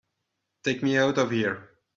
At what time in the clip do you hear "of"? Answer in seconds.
1.19-1.29